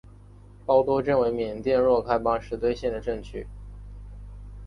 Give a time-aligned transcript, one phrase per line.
[0.65, 3.45] 包多镇为缅甸若开邦实兑县的镇区。